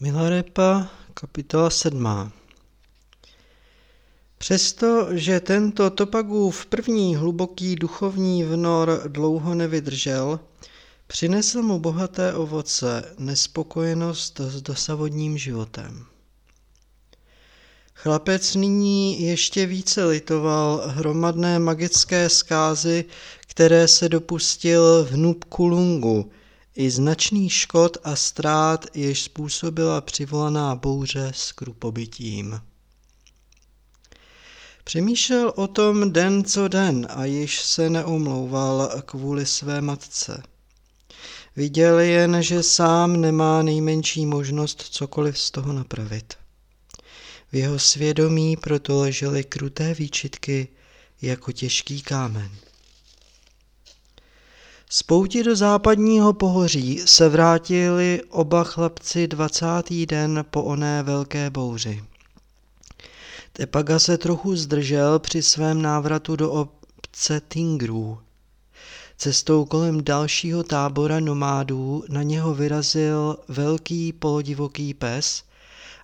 [0.00, 2.32] Milarepa, kapitola 7.
[4.38, 10.40] Přesto, že tento Topagův první hluboký duchovní vnor dlouho nevydržel,
[11.06, 16.04] přinesl mu bohaté ovoce, nespokojenost s dosavodním životem.
[17.94, 23.04] Chlapec nyní ještě více litoval hromadné magické zkázy,
[23.46, 26.30] které se dopustil v Nubkulungu,
[26.76, 32.60] i značný škod a ztrát, jež způsobila přivolaná bouře s krupobytím.
[34.84, 40.42] Přemýšlel o tom den co den a již se neomlouval kvůli své matce.
[41.56, 46.34] Viděl jen, že sám nemá nejmenší možnost cokoliv z toho napravit.
[47.52, 50.68] V jeho svědomí proto ležely kruté výčitky
[51.22, 52.50] jako těžký kámen.
[54.90, 62.04] Z pouti do západního pohoří se vrátili oba chlapci dvacátý den po oné velké bouři.
[63.52, 68.18] Tepaga se trochu zdržel při svém návratu do obce Tingrů.
[69.16, 75.42] Cestou kolem dalšího tábora nomádů na něho vyrazil velký polodivoký pes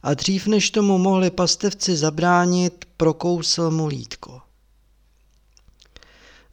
[0.03, 4.41] a dřív než tomu mohli pastevci zabránit, prokousl mu lítko.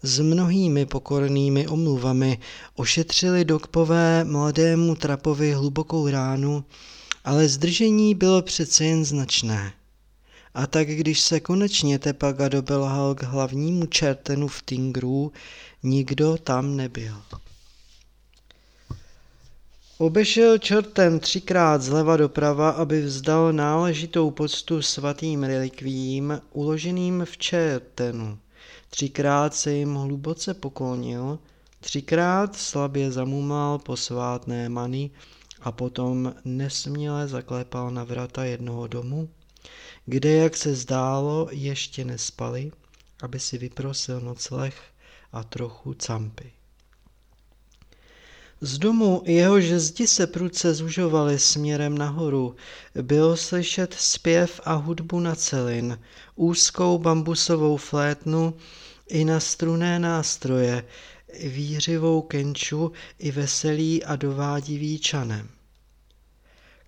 [0.04, 2.40] S mnohými pokornými omluvami
[2.76, 6.64] ošetřili dokpové mladému trapovi hlubokou ránu,
[7.26, 9.74] ale zdržení bylo přece jen značné.
[10.54, 15.32] A tak když se konečně Tepaga dobelhal k hlavnímu čertenu v Tingru,
[15.84, 17.16] nikdo tam nebyl.
[19.98, 28.38] Obešel čerten třikrát zleva doprava, aby vzdal náležitou poctu svatým relikvím uloženým v čertenu.
[28.90, 31.40] Třikrát se jim hluboce poklonil,
[31.80, 35.12] třikrát slabě zamumal posvátné many
[35.62, 39.30] a potom nesměle zaklepal na vrata jednoho domu,
[40.06, 42.72] kde, jak se zdálo, ještě nespali,
[43.22, 44.82] aby si vyprosil nocleh
[45.34, 46.52] a trochu campy.
[48.62, 52.56] Z domu jehož zdi se prudce zužovaly směrem nahoru,
[53.02, 56.00] bylo slyšet zpěv a hudbu na celin,
[56.36, 58.54] úzkou bambusovou flétnu
[59.10, 60.84] i na struné nástroje,
[61.44, 65.50] výřivou kenču i veselý a dovádivý čanem.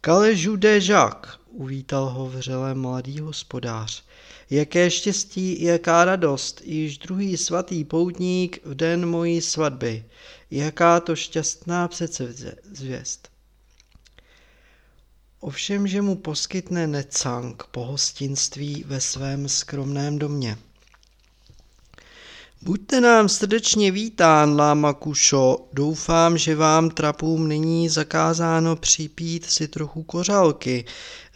[0.01, 4.03] Kale žude žák, uvítal ho vřele mladý hospodář.
[4.49, 10.05] Jaké štěstí, jaká radost, již druhý svatý poutník v den mojí svatby.
[10.51, 12.33] Jaká to šťastná přece
[12.71, 13.29] zvěst.
[15.39, 20.57] Ovšem, že mu poskytne Necang pohostinství ve svém skromném domě.
[22.63, 25.67] Buďte nám srdečně vítán, Láma Kušo.
[25.73, 30.85] Doufám, že vám trapům není zakázáno připít si trochu kořálky.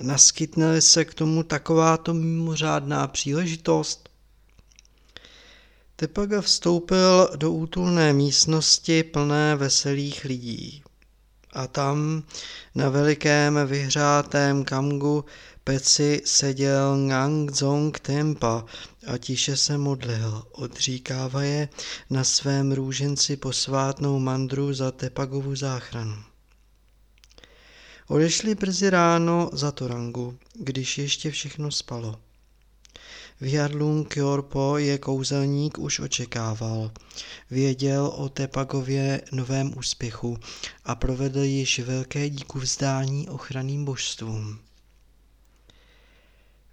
[0.02, 4.10] Naskytne se k tomu takováto mimořádná příležitost?
[5.96, 10.84] Tepaga vstoupil do útulné místnosti plné veselých lidí.
[11.54, 12.24] A tam,
[12.76, 15.26] na velikém vyhřátém kamgu,
[15.64, 18.66] peci seděl Ngang Zong Tempa
[19.08, 21.70] a tiše se modlil, odříkávaje
[22.10, 26.16] na svém růženci posvátnou mandru za Tepagovu záchranu.
[28.08, 32.20] Odešli brzy ráno za Torangu, když ještě všechno spalo.
[33.42, 36.92] Vyjadlung Kyorpo je kouzelník už očekával.
[37.52, 40.38] Věděl o Tepagově novém úspěchu
[40.86, 44.60] a provedl již velké díku vzdání ochranným božstvům.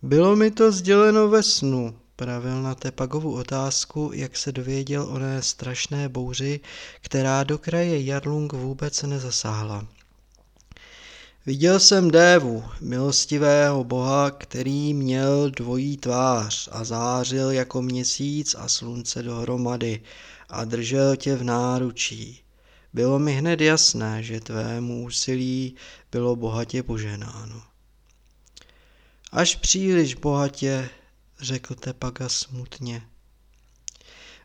[0.02, 6.08] Bylo mi to sděleno ve snu, pravil na Tepagovu otázku, jak se dověděl oné strašné
[6.08, 6.60] bouři,
[7.00, 9.86] která do kraje Jarlung vůbec nezasáhla.
[11.46, 19.22] Viděl jsem Dévu, milostivého boha, který měl dvojí tvář a zářil jako měsíc a slunce
[19.22, 20.02] dohromady
[20.48, 22.40] a držel tě v náručí.
[22.92, 25.74] Bylo mi hned jasné, že tvému úsilí
[26.12, 27.62] bylo bohatě poženáno.
[29.32, 30.90] Až příliš bohatě,
[31.42, 33.02] řekl Tepaga smutně.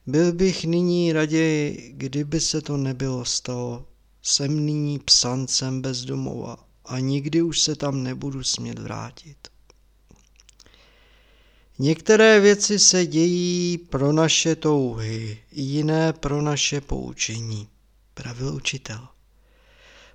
[0.07, 3.85] Byl bych nyní raději, kdyby se to nebylo stalo.
[4.21, 9.37] Jsem nyní psancem bez domova a nikdy už se tam nebudu smět vrátit.
[11.79, 17.67] Některé věci se dějí pro naše touhy, jiné pro naše poučení,
[18.13, 19.07] pravil učitel.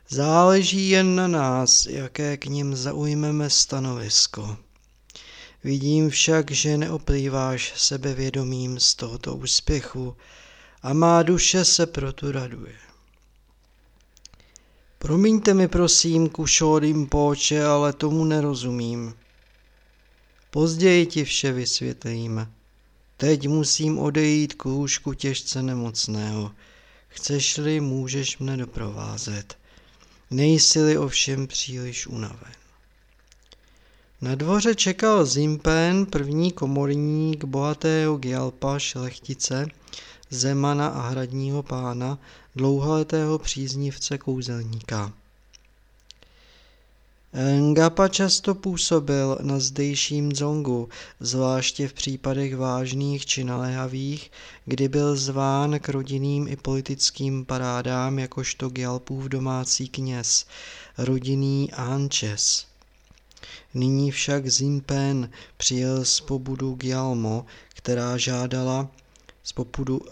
[0.09, 4.57] Záleží jen na nás, jaké k ním zaujmeme stanovisko.
[5.65, 10.17] Vidím však, že neoplýváš sebevědomím z tohoto úspěchu
[10.83, 12.75] a má duše se proto raduje.
[14.99, 19.15] Promiňte mi prosím, kušodým poče, ale tomu nerozumím.
[20.51, 22.53] Později ti vše vysvětlím.
[23.17, 26.53] Teď musím odejít k lůžku těžce nemocného.
[27.09, 29.59] Chceš-li, můžeš mne doprovázet.
[30.31, 32.62] Nejsi-li ovšem příliš unaven.
[34.23, 39.67] Na dvoře čekal Zimpen, první komorník bohatého Gialpa šlechtice,
[40.31, 42.19] zemana a hradního pána,
[42.57, 45.13] dlouholetého příznivce kouzelníka.
[47.61, 50.89] Ngapa často působil na zdejším dzongu,
[51.21, 54.31] zvláště v případech vážných či naléhavých,
[54.65, 60.47] kdy byl zván k rodinným i politickým parádám jakožto Gyalpův domácí kněz,
[60.99, 62.72] rodinný Ančes.
[63.75, 68.91] Nyní však Zimpen přijel z pobudu Gyalmo, která žádala
[69.43, 70.07] z popudu uh,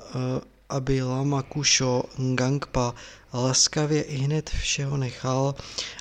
[0.71, 2.95] aby Lama Kusho Ngangpa
[3.33, 5.55] laskavě i hned všeho nechal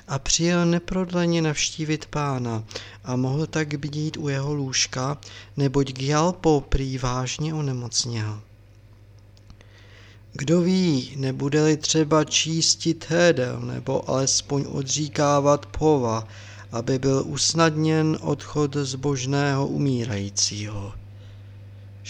[0.08, 2.64] a přijel neprodleně navštívit pána
[3.04, 5.18] a mohl tak bdít u jeho lůžka,
[5.56, 8.40] neboť Gyalpo prý vážně onemocněl.
[10.32, 16.28] Kdo ví, nebude-li třeba čístit hédel nebo alespoň odříkávat pova,
[16.72, 20.92] aby byl usnadněn odchod zbožného umírajícího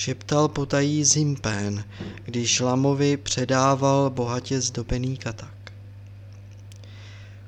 [0.01, 1.85] šeptal potají Zimpén,
[2.25, 5.73] když Lamovi předával bohatě zdobený katak.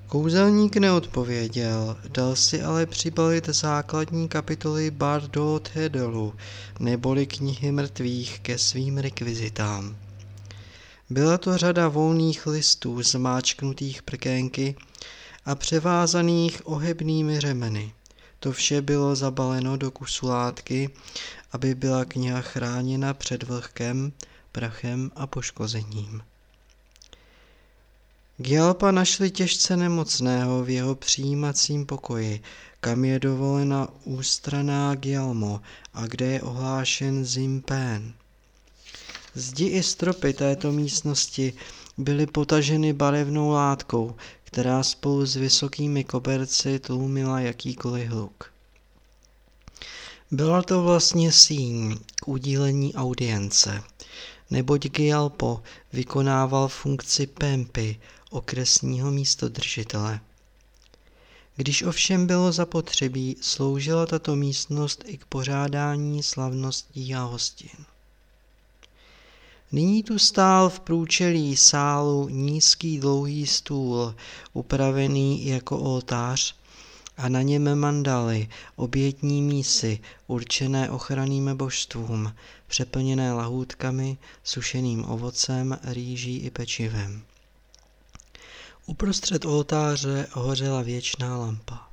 [0.06, 6.35] Kouzelník neodpověděl, dal si ale přibalit základní kapitoly Bardo Hedelu,
[6.81, 9.97] neboli knihy mrtvých ke svým rekvizitám.
[11.11, 14.75] Byla to řada volných listů zmáčknutých prkénky
[15.44, 17.93] a převázaných ohebnými řemeny.
[18.41, 20.91] To vše bylo zabaleno do kusu látky
[21.53, 24.12] aby byla kniha chráněna před vlhkem,
[24.53, 26.23] prachem a poškozením.
[28.39, 32.43] Gyalpa našli těžce nemocného v jeho přijímacím pokoji,
[32.81, 35.61] kam je dovolena ústraná Gyalmo
[35.94, 38.12] a kde je ohlášen Zimpén.
[39.35, 41.53] Zdi i stropy této místnosti
[41.99, 44.17] byly potaženy barevnou látkou,
[44.53, 48.53] která spolu s vysokými koberci tlumila jakýkoliv hluk.
[50.31, 53.83] Byla to vlastně síň k udílení audience,
[54.51, 55.63] neboť Gyalpo
[55.93, 58.01] vykonával funkci Pempy,
[58.31, 60.21] okresního místodržitele.
[61.57, 67.92] Když ovšem bylo zapotřebí, sloužila tato místnost i k pořádání slavností a hostin.
[69.75, 74.15] Nyní tu stál v průčelí sálu nízký dlouhý stůl,
[74.53, 76.55] upravený jako oltář,
[77.17, 82.35] a na něm mandaly, obětní mísy, určené ochranným božstvům,
[82.67, 87.23] přeplněné lahůdkami, sušeným ovocem, rýží i pečivem.
[88.87, 91.92] Uprostřed oltáře hořela věčná lampa.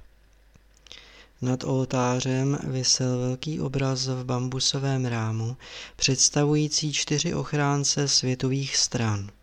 [1.42, 5.58] Nad oltářem visel velký obraz v bambusovém rámu,
[5.96, 9.30] představující čtyři ochránce světových stran–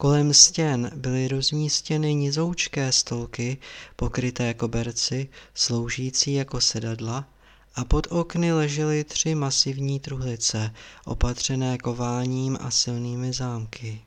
[0.00, 3.58] Kolem stěn byly rozmístěny nizoučké stolky,
[3.96, 7.28] pokryté koberci, sloužící jako sedadla,
[7.74, 10.74] a pod okny ležely tři masivní truhlice,
[11.04, 14.00] opatřené kováním a silnými zámky.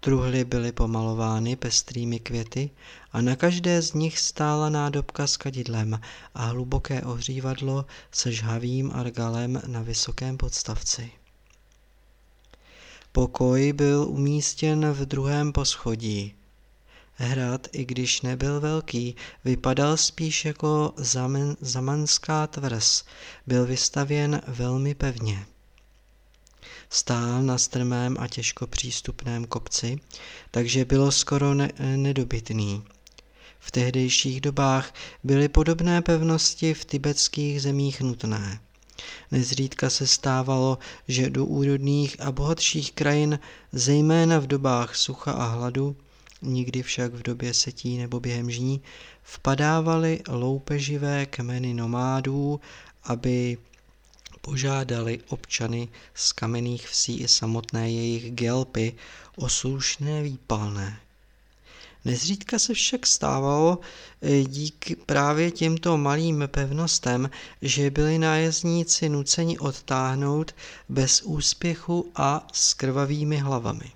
[0.00, 2.70] Truhly byly pomalovány pestrými květy
[3.12, 6.00] a na každé z nich stála nádobka s kadidlem
[6.34, 11.10] a hluboké ohřívadlo se žhavým argalem na vysokém podstavci.
[13.12, 16.34] Pokoj byl umístěn v druhém poschodí.
[17.14, 23.04] Hrad, i když nebyl velký, vypadal spíš jako zamen, zamanská tvrz,
[23.46, 25.46] byl vystavěn velmi pevně.
[26.90, 29.98] Stál na strmém a těžko přístupném kopci,
[30.50, 32.82] takže bylo skoro ne- nedobytný.
[33.58, 38.60] V tehdejších dobách byly podobné pevnosti v tibetských zemích nutné.
[39.30, 40.78] Nezřídka se stávalo,
[41.08, 43.38] že do úrodných a bohatších krajin,
[43.72, 45.96] zejména v dobách sucha a hladu,
[46.42, 48.80] nikdy však v době setí nebo během žní,
[49.22, 52.60] vpadávaly loupeživé kmeny nomádů,
[53.04, 53.58] aby
[54.48, 58.94] požádali občany z kamenných vsí i samotné jejich gelpy
[59.36, 61.00] o slušné výpalné.
[62.04, 63.78] Nezřídka se však stávalo
[64.22, 67.30] eh, díky právě těmto malým pevnostem,
[67.62, 70.54] že byli nájezdníci nuceni odtáhnout
[70.88, 73.92] bez úspěchu a s krvavými hlavami.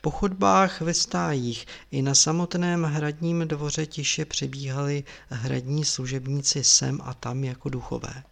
[0.00, 7.14] Po chodbách ve stájích i na samotném hradním dvoře tiše přebíhali hradní služebníci sem a
[7.14, 8.22] tam jako duchové.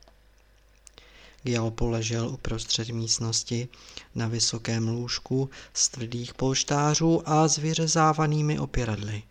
[1.47, 3.69] Gjal poležel uprostřed místnosti
[4.15, 9.23] na vysokém lůžku z tvrdých polštářů a s vyřezávanými opěradly.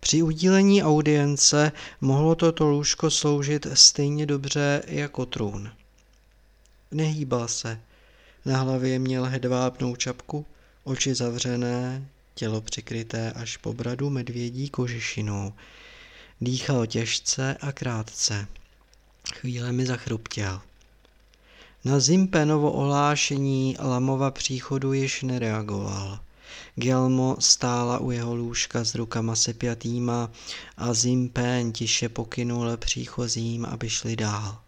[0.00, 5.72] Při udílení audience mohlo toto lůžko sloužit stejně dobře jako trůn.
[6.90, 7.80] Nehýbal se.
[8.44, 10.46] Na hlavě měl hedvábnou čapku,
[10.84, 15.52] oči zavřené, tělo přikryté až po bradu medvědí kožešinou.
[16.40, 18.46] Dýchal těžce a krátce.
[19.34, 20.60] Chvíle zachruptěl.
[21.88, 26.20] Na Zimpenovo ohlášení Lamova příchodu již nereagoval.
[26.74, 30.30] Gelmo stála u jeho lůžka s rukama sepjatýma
[30.76, 34.58] a Zimpen tiše pokynul příchozím, aby šli dál.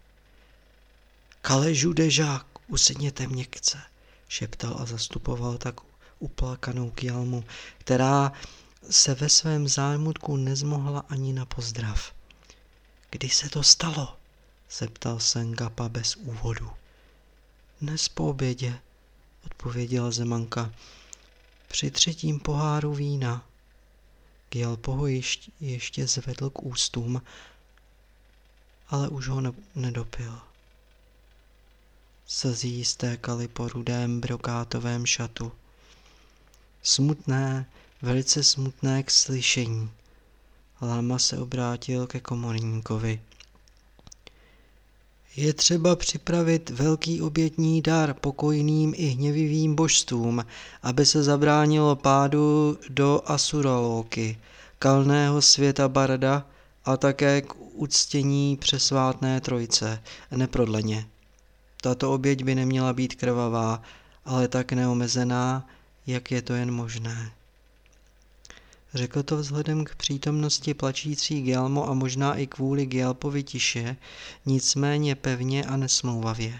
[1.41, 3.77] Kaležu dežák, usedněte měkce,
[4.27, 5.75] šeptal a zastupoval tak
[6.19, 7.43] uplakanou Kjelmu,
[7.77, 8.31] která
[8.89, 12.13] se ve svém zájmutku nezmohla ani na pozdrav.
[13.09, 14.15] Kdy se to stalo?
[14.71, 16.80] zeptal Sengapa bez úvodu.
[17.81, 18.79] Dnes po obědě,
[19.45, 20.73] odpověděla Zemanka.
[21.67, 23.45] Při třetím poháru vína.
[24.49, 27.21] Gyalpo ještě, ještě zvedl k ústům,
[28.87, 30.39] ale už ho ne- nedopil.
[32.25, 35.51] Slzí stékaly po rudém brokátovém šatu.
[36.83, 37.69] Smutné,
[38.01, 39.91] velice smutné k slyšení.
[40.81, 43.21] Láma se obrátil ke komorníkovi.
[45.35, 50.45] Je třeba připravit velký obětní dar pokojným i hněvivým božstvům,
[50.83, 54.37] aby se zabránilo pádu do Asuralóky,
[54.79, 56.45] kalného světa Barda
[56.85, 61.07] a také k uctění přesvátné trojce, neprodleně.
[61.81, 63.81] Tato oběť by neměla být krvavá,
[64.25, 65.67] ale tak neomezená,
[66.07, 67.31] jak je to jen možné.
[68.93, 73.95] Řekl to vzhledem k přítomnosti plačící Gelmo a možná i kvůli Gelpovi tiše,
[74.45, 76.59] nicméně pevně a nesmlouvavě.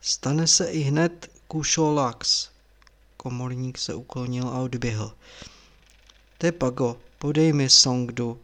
[0.00, 2.48] Stane se i hned Kušolax.
[3.16, 5.12] Komorník se uklonil a odběhl.
[6.38, 8.40] Tepago, podej mi songdu.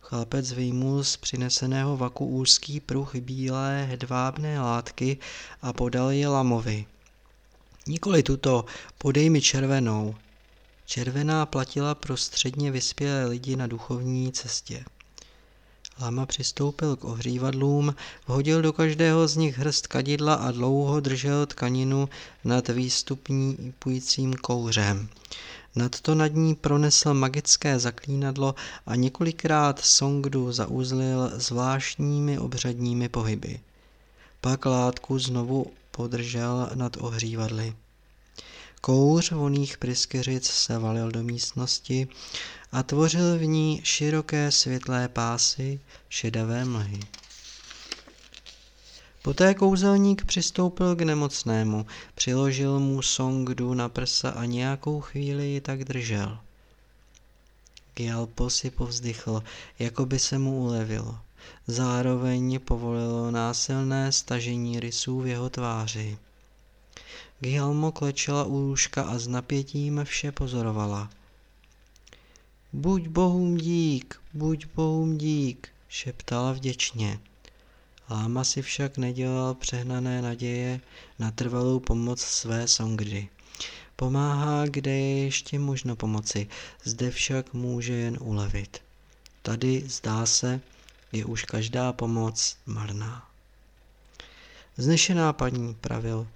[0.00, 5.18] Chlapec vyjmul z přineseného vaku úzký pruh bílé hedvábné látky
[5.62, 6.86] a podal je Lamovi.
[7.86, 8.64] Nikoli tuto,
[8.98, 10.14] podej mi červenou.
[10.86, 14.84] Červená platila pro středně vyspělé lidi na duchovní cestě.
[16.00, 17.94] Lama přistoupil k ohřívadlům,
[18.26, 22.08] vhodil do každého z nich hrst kadidla a dlouho držel tkaninu
[22.44, 25.08] nad výstupnípujícím kouřem.
[25.76, 28.54] Nadto nad ní pronesl magické zaklínadlo
[28.86, 33.60] a několikrát Songdu zauzlil zvláštními obřadními pohyby.
[34.40, 37.74] Pak látku znovu podržel nad ohřívadly.
[38.86, 42.08] Kouř voných pryskyřic se valil do místnosti
[42.72, 47.00] a tvořil v ní široké světlé pásy šedavé mlhy.
[49.22, 55.84] Poté kouzelník přistoupil k nemocnému, přiložil mu songdu na prsa a nějakou chvíli ji tak
[55.84, 56.38] držel.
[57.94, 59.42] Gyalpo si povzdychl,
[59.78, 61.18] jako by se mu ulevilo.
[61.66, 66.18] Zároveň povolilo násilné stažení rysů v jeho tváři.
[67.40, 71.10] Gihelmo klečela u lůžka a s napětím vše pozorovala.
[72.72, 77.20] Buď bohům dík, buď bohům dík, šeptala vděčně.
[78.10, 80.80] Láma si však nedělal přehnané naděje
[81.18, 83.28] na trvalou pomoc své songry.
[83.96, 86.48] Pomáhá, kde je ještě možno pomoci,
[86.84, 88.82] zde však může jen ulevit.
[89.42, 90.60] Tady, zdá se,
[91.12, 93.30] je už každá pomoc marná.
[94.76, 96.26] Znešená paní, pravil,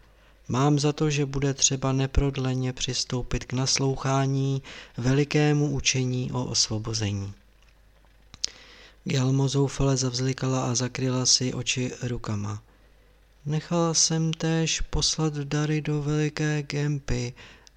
[0.50, 4.62] Mám za to, že bude třeba neprodleně přistoupit k naslouchání
[4.96, 7.32] velikému učení o osvobození.
[9.04, 12.62] Gelmo zoufale zavzlikala a zakryla si oči rukama.
[13.46, 17.32] Nechala jsem též poslat dary do veliké gempy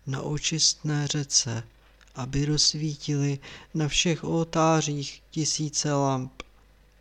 [0.07, 1.63] na očistné řece,
[2.15, 3.39] aby rozsvítili
[3.73, 6.31] na všech oltářích tisíce lamp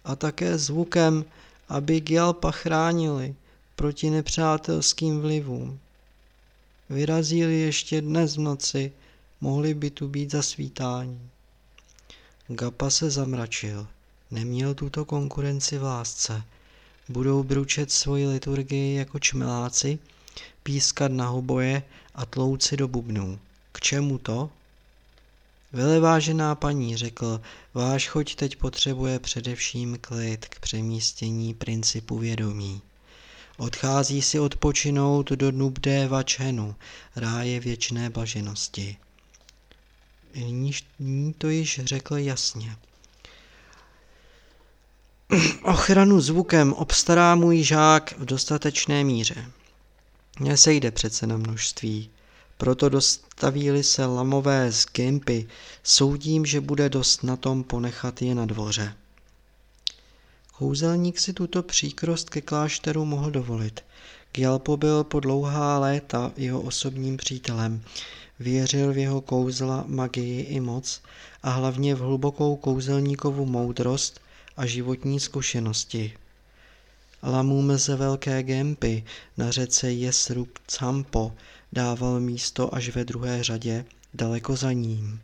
[0.05, 1.25] a také zvukem,
[1.69, 3.35] aby Gyalpa chránili
[3.83, 5.79] proti nepřátelským vlivům.
[6.91, 8.93] Vyrazili ještě dnes v noci,
[9.41, 11.21] mohli by tu být zasvítání.
[12.49, 13.87] Gapa se zamračil.
[14.31, 16.43] Neměl tuto konkurenci v lásce.
[17.09, 19.99] Budou bručet svoji liturgii jako čmeláci,
[20.63, 21.83] pískat na hoboje
[22.15, 23.39] a tlouci do bubnů.
[23.73, 24.51] K čemu to?
[25.73, 27.41] Velevážená paní, řekl,
[27.75, 32.83] váš choď teď potřebuje především klid k přemístění principu vědomí.
[33.57, 36.75] Odchází si odpočinout do Nubdé Vačhenu,
[37.17, 38.97] ráje věčné blaženosti.
[40.99, 42.77] Nyní to již řekl jasně.
[45.63, 49.51] ochranu zvukem obstará můj žák v dostatečné míře.
[50.41, 52.11] Nesejde přece na množství.
[52.57, 55.49] Proto dostaví se lamové z Gimpy,
[55.83, 58.95] soudím, že bude dost na tom ponechat je na dvoře.
[60.59, 63.81] Kouzelník si tuto příkrost ke klášteru mohl dovolit.
[64.33, 67.83] Gyalpo byl po dlouhá léta jeho osobním přítelem.
[68.39, 71.01] Věřil v jeho kouzla, magii i moc
[71.43, 74.21] a hlavně v hlubokou kouzelníkovu moudrost
[74.57, 76.17] a životní zkušenosti.
[77.23, 79.05] Lamům ze Velké Gempy
[79.37, 81.33] na řece Jesrup Campo
[81.73, 85.21] dával místo až ve druhé řadě, daleko za ním.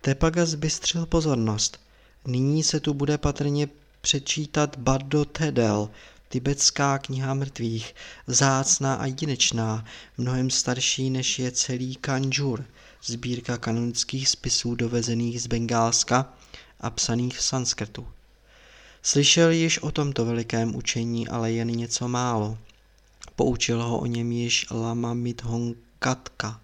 [0.00, 1.80] Tepaga zbystřil pozornost.
[2.26, 3.68] Nyní se tu bude patrně
[4.06, 5.90] přečítat Bardo Tedel,
[6.28, 7.94] tibetská kniha mrtvých,
[8.26, 9.84] vzácná a jedinečná,
[10.18, 12.64] mnohem starší než je celý Kanjur,
[13.04, 16.32] sbírka kanonických spisů dovezených z Bengálska
[16.80, 18.08] a psaných v sanskrtu.
[19.02, 22.58] Slyšel již o tomto velikém učení, ale jen něco málo.
[23.36, 26.60] Poučil ho o něm již Lama Midhongatka,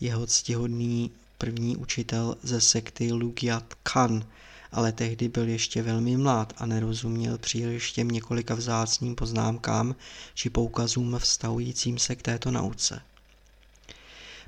[0.00, 4.24] jeho ctihodný první učitel ze sekty Lugyat Khan,
[4.74, 9.94] ale tehdy byl ještě velmi mlád a nerozuměl příliš těm několika vzácným poznámkám
[10.34, 13.00] či poukazům vztahujícím se k této nauce.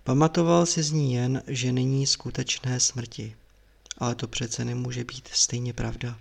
[0.04, 3.36] Pamatoval si z ní jen, že není skutečné smrti.
[3.98, 6.18] Ale to přece nemůže být stejně pravda.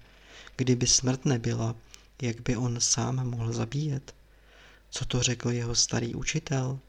[0.55, 1.75] Kdyby smrt nebyla,
[2.21, 4.15] jak by on sám mohl zabíjet?
[4.89, 6.79] Co to řekl jeho starý učitel?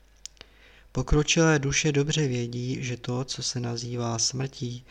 [0.93, 4.85] Pokročilé duše dobře vědí, že to, co se nazývá smrtí,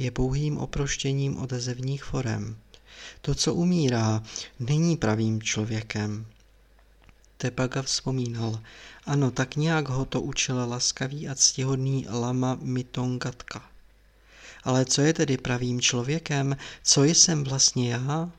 [0.00, 2.56] je pouhým oproštěním od zevních forem.
[3.20, 4.22] To, co umírá,
[4.60, 6.26] není pravým člověkem.
[7.36, 8.60] Tepaga vzpomínal,
[9.04, 13.70] ano, tak nějak ho to učil laskavý a ctihodný lama Mitongatka.
[14.64, 16.56] Ale co je tedy pravým člověkem?
[16.82, 18.30] Co jsem vlastně já?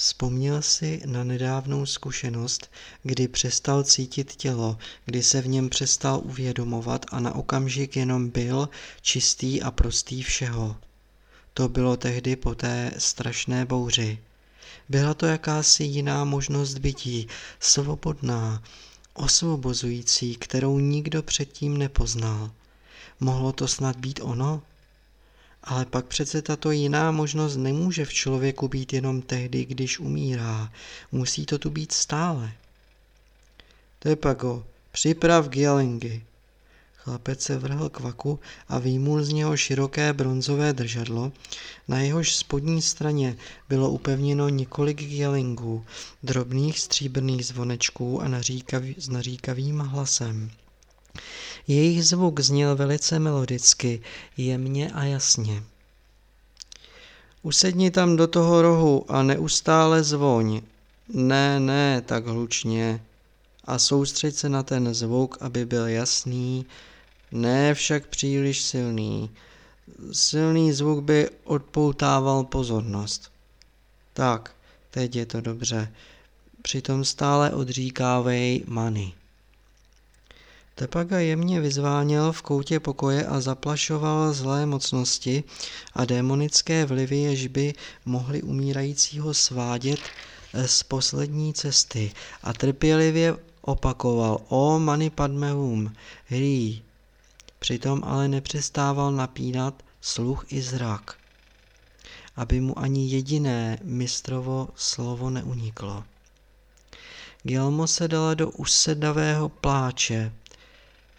[0.00, 2.70] Vzpomněl si na nedávnou zkušenost,
[3.02, 8.68] kdy přestal cítit tělo, kdy se v něm přestal uvědomovat a na okamžik jenom byl
[9.02, 10.76] čistý a prostý všeho.
[11.54, 14.18] To bylo tehdy po té strašné bouři.
[14.88, 17.28] Byla to jakási jiná možnost bytí,
[17.60, 18.62] svobodná,
[19.14, 22.50] osvobozující, kterou nikdo předtím nepoznal.
[23.20, 24.62] Mohlo to snad být ono?
[25.64, 30.72] Ale pak přece tato jiná možnost nemůže v člověku být jenom tehdy, když umírá.
[31.12, 32.52] Musí to tu být stále.
[33.98, 36.22] Tepago, připrav gyalingy.
[36.96, 41.32] Chlapec se vrhl k vaku a výmul z něho široké bronzové držadlo,
[41.88, 43.36] na jehož spodní straně
[43.68, 45.84] bylo upevněno několik gyalingů,
[46.22, 50.50] drobných stříbrných zvonečků a naříkav, s naříkavým hlasem.
[51.70, 54.02] Jejich zvuk zněl velice melodicky,
[54.36, 55.62] jemně a jasně.
[57.42, 60.62] Usedni tam do toho rohu a neustále zvoň.
[61.08, 63.04] Ne, ne, tak hlučně.
[63.64, 66.66] A soustřeď se na ten zvuk, aby byl jasný,
[67.32, 69.30] ne však příliš silný.
[70.12, 73.30] Silný zvuk by odpoutával pozornost.
[74.12, 74.54] Tak,
[74.90, 75.92] teď je to dobře.
[76.62, 79.19] Přitom stále odříkávej many.
[80.80, 85.44] Tepaga jemně vyzváněl v koutě pokoje a zaplašoval zlé mocnosti
[85.92, 90.00] a démonické vlivy, jež by mohly umírajícího svádět
[90.54, 92.12] eh, z poslední cesty
[92.42, 95.92] a trpělivě opakoval O mani padmehum,
[96.26, 96.82] hrí.
[97.58, 101.14] Přitom ale nepřestával napínat sluch i zrak,
[102.36, 106.04] aby mu ani jediné mistrovo slovo neuniklo.
[107.42, 110.32] Gelmo se dala do usedavého pláče,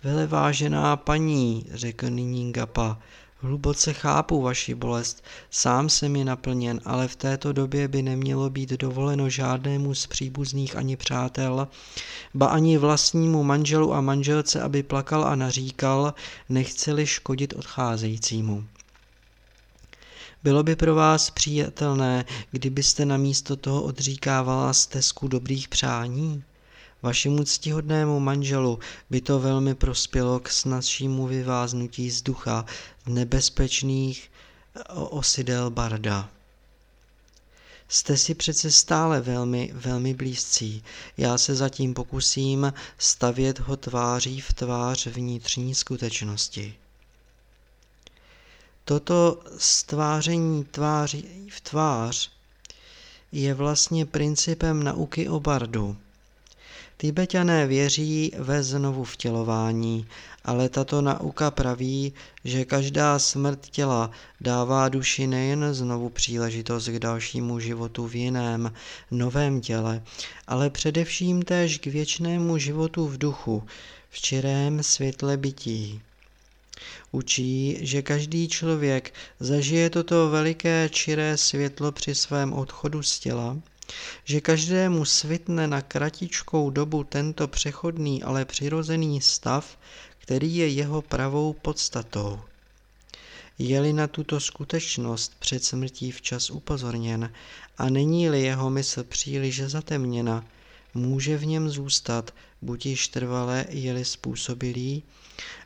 [0.04, 2.98] Velevážená paní, řekl nyní Gapa,
[3.38, 8.70] hluboce chápu vaši bolest, sám jsem je naplněn, ale v této době by nemělo být
[8.70, 11.68] dovoleno žádnému z příbuzných ani přátel,
[12.34, 16.14] ba ani vlastnímu manželu a manželce, aby plakal a naříkal,
[16.50, 18.64] nechceli škodit odcházejícímu.
[20.44, 26.44] Bylo by pro vás přijatelné, kdybyste namísto toho odříkávala stezku dobrých přání?
[27.04, 32.66] Vašemu ctihodnému manželu by to velmi prospělo k snazšímu vyváznutí z ducha
[33.06, 34.32] v nebezpečných
[35.10, 36.30] osidel barda.
[37.88, 40.84] Jste si přece stále velmi, velmi blízcí.
[41.18, 46.76] Já se zatím pokusím stavět ho tváří v tvář vnitřní skutečnosti.
[48.86, 52.32] Toto stváření tváří v tvář
[53.32, 55.98] je vlastně principem nauky o bardu–
[57.02, 60.08] Tibetané věří ve znovu vtělování,
[60.46, 64.12] ale tato nauka praví, že každá smrt těla
[64.42, 68.74] dává duši nejen znovu příležitost k dalšímu životu v jiném,
[69.12, 70.04] novém těle,
[70.48, 73.64] ale především též k věčnému životu v duchu,
[74.10, 76.02] v čirém světle bytí.
[77.12, 83.58] Učí, že každý člověk zažije toto veliké čiré světlo při svém odchodu z těla,
[84.24, 89.78] že každému svitne na kratičkou dobu tento přechodný, ale přirozený stav,
[90.18, 92.40] který je jeho pravou podstatou.
[93.60, 97.32] Je-li na tuto skutečnost před smrtí včas upozorněn
[97.78, 100.46] a není-li jeho mysl příliš zatemněna,
[100.94, 105.04] může v něm zůstat, buď již trvale je-li způsobilý,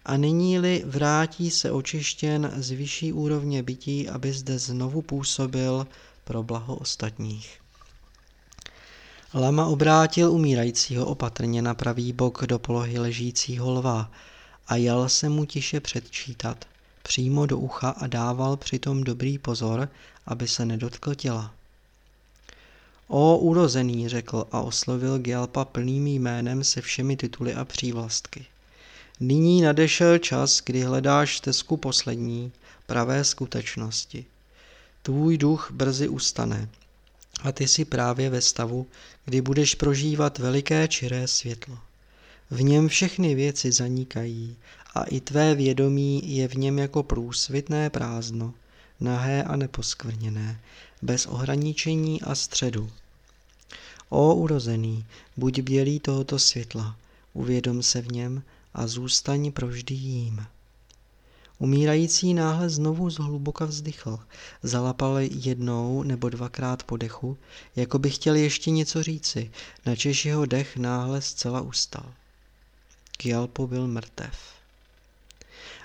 [0.05, 5.87] a nyní-li vrátí se očištěn z vyšší úrovně bytí, aby zde znovu působil
[6.23, 7.64] pro blaho ostatních.
[9.33, 14.11] Lama obrátil umírajícího opatrně na pravý bok do polohy ležícího lva
[14.67, 16.65] a jel se mu tiše předčítat,
[17.03, 19.89] přímo do ucha a dával přitom dobrý pozor,
[20.25, 21.53] aby se nedotkl těla.
[23.07, 28.45] O urozený, řekl a oslovil Gyalpa plným jménem se všemi tituly a přívlastky.
[29.19, 32.51] Nyní nadešel čas, kdy hledáš stezku poslední,
[32.85, 34.25] pravé skutečnosti.
[35.01, 36.69] Tvůj duch brzy ustane
[37.41, 38.87] a ty jsi právě ve stavu,
[39.25, 41.77] kdy budeš prožívat veliké čiré světlo.
[42.51, 44.55] V něm všechny věci zanikají
[44.95, 48.53] a i tvé vědomí je v něm jako průsvitné prázdno,
[48.99, 50.59] nahé a neposkvrněné,
[51.01, 52.91] bez ohraničení a středu.
[54.09, 55.05] O urozený,
[55.37, 56.95] buď bělý tohoto světla,
[57.33, 58.43] uvědom se v něm
[58.73, 60.45] a zůstaň provždy jím.
[61.59, 64.19] Umírající náhle znovu zhluboka vzdychl,
[64.63, 67.37] zalapal jednou nebo dvakrát po dechu,
[67.75, 69.51] jako by chtěl ještě něco říci,
[69.85, 72.05] načež jeho dech náhle zcela ustal.
[73.17, 74.37] Kjalpo byl mrtev.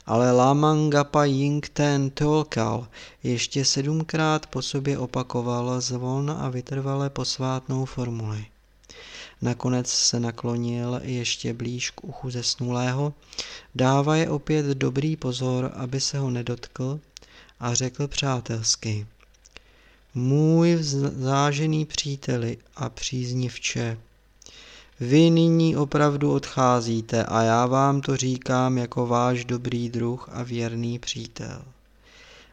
[0.07, 2.89] Ale Lamangapa Yingten Tolkal
[3.23, 8.47] ještě sedmkrát po sobě opakoval zvolna a vytrvale posvátnou formuli.
[9.43, 13.15] Nakonec se naklonil ještě blíž k uchu zesnulého,
[13.75, 17.01] dávaje opět dobrý pozor, aby se ho nedotkl
[17.61, 19.07] a řekl přátelsky.
[20.15, 20.79] Můj
[21.17, 23.99] zážený příteli a příznivče,
[25.01, 30.99] vy nyní opravdu odcházíte a já vám to říkám jako váš dobrý druh a věrný
[30.99, 31.63] přítel.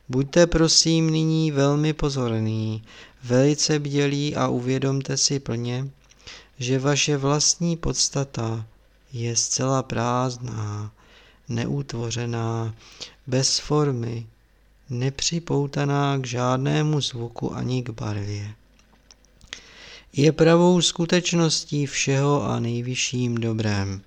[0.09, 2.83] Buďte prosím nyní velmi pozorný,
[3.23, 5.87] velice bdělí a uvědomte si plně,
[6.59, 8.65] že vaše vlastní podstata
[9.13, 10.91] je zcela prázdná,
[11.49, 12.75] neutvořená,
[13.27, 14.27] bez formy,
[14.89, 18.53] nepřipoutaná k žádnému zvuku ani k barvě.
[20.13, 24.01] Je pravou skutečností všeho a nejvyšším dobrem.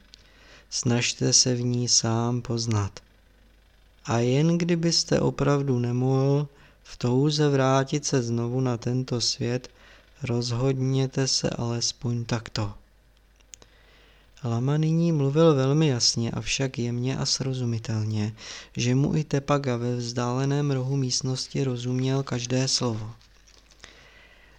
[0.70, 3.00] Snažte se v ní sám poznat.
[4.04, 6.48] A jen kdybyste opravdu nemohl
[6.82, 9.70] v touze vrátit se znovu na tento svět,
[10.22, 12.74] Rozhodněte se alespoň takto.
[14.44, 18.34] Lama nyní mluvil velmi jasně, avšak jemně a srozumitelně,
[18.76, 23.10] že mu i Tepaga ve vzdáleném rohu místnosti rozuměl každé slovo.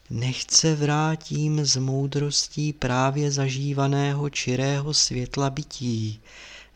[0.10, 6.21] Nechce vrátím z moudrostí právě zažívaného čirého světla bytí,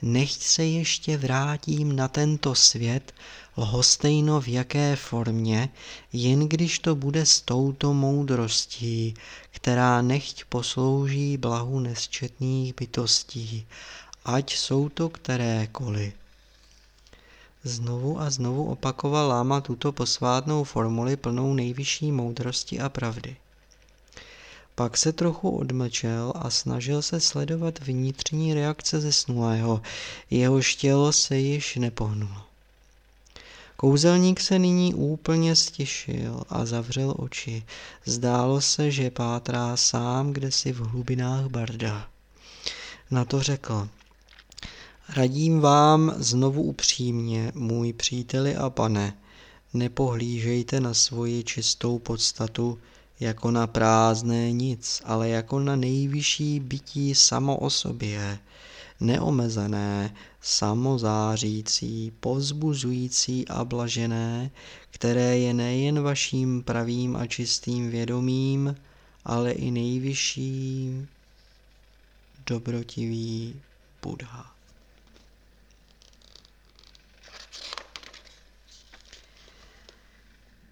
[0.02, 3.14] nechť se ještě vrátím na tento svět,
[3.58, 5.70] lhostejno v jaké formě,
[6.14, 9.14] jen když to bude s touto moudrostí,
[9.52, 13.68] která nechť poslouží blahu nesčetných bytostí,
[14.26, 16.14] ať jsou to kterékoliv.
[17.64, 23.36] Znovu a znovu opakoval Láma tuto posvátnou formuli plnou nejvyšší moudrosti a pravdy.
[24.76, 29.82] Pak se trochu odmlčel a snažil se sledovat vnitřní reakce zesnulého,
[30.30, 32.42] jehož tělo se již nepohnulo.
[33.78, 37.64] Kouzelník se nyní úplně stišil a zavřel oči.
[38.06, 42.08] Zdálo se, že pátrá sám kde si v hlubinách barda.
[43.12, 43.90] Na to řekl,
[45.10, 49.18] radím vám znovu upřímně, můj příteli a pane,
[49.74, 52.80] nepohlížejte na svoji čistou podstatu,
[53.20, 58.40] jako na prázdné nic, ale jako na nejvyšší bytí samo o sobě,
[59.00, 64.52] neomezené, samozářící, povzbuzující a blažené,
[64.90, 68.76] které je nejen vaším pravým a čistým vědomím,
[69.26, 70.92] ale i nejvyšší
[72.46, 73.56] dobrotivý
[74.02, 74.55] Buddha.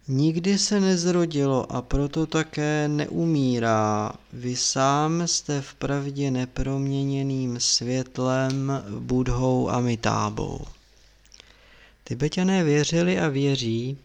[0.07, 4.13] Nikdy se nezrodilo a proto také neumírá.
[4.33, 10.59] Vy sám jste vpravdě neproměněným světlem, budhou a mitábou.
[12.03, 13.97] Tibetané věřili a věří,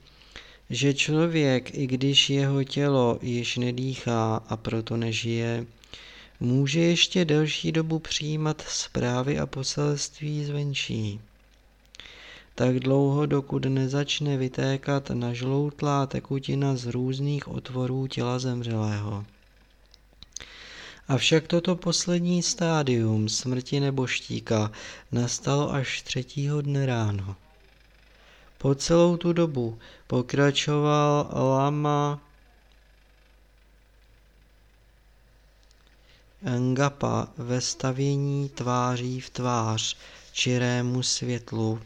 [0.70, 5.66] že člověk, i když jeho tělo již nedýchá a proto nežije,
[6.40, 11.20] může ještě delší dobu přijímat zprávy a poselství zvenčí
[12.58, 19.24] tak dlouho, dokud nezačne vytékat nažloutlá tekutina z různých otvorů těla zemřelého.
[21.08, 24.72] Avšak toto poslední stádium smrti nebo štíka
[25.12, 27.36] nastalo až třetího dne ráno.
[28.58, 32.20] Po celou tu dobu pokračoval lama
[36.58, 39.96] Ngapa ve stavění tváří v tvář
[40.32, 41.80] čirému světlu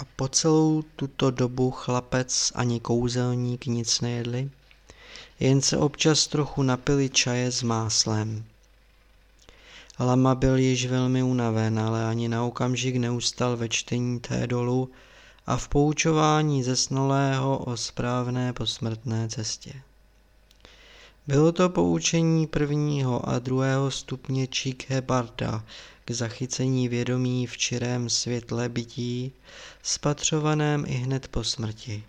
[0.00, 4.50] A po celou tuto dobu chlapec ani kouzelník nic nejedli,
[5.40, 8.44] jen se občas trochu napili čaje s máslem.
[10.00, 14.90] Lama byl již velmi unaven, ale ani na okamžik neustal ve čtení té dolu
[15.46, 19.72] a v poučování zesnulého o správné posmrtné cestě.
[21.28, 25.64] Bylo to poučení prvního a druhého stupně Číkhe Barda,
[26.04, 29.32] k zachycení vědomí v čirém světle bytí,
[29.82, 32.04] spatřovaném i hned po smrti.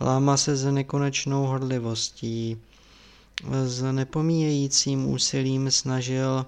[0.00, 2.56] Láma se s nekonečnou horlivostí,
[3.64, 6.46] s nepomíjejícím úsilím snažil,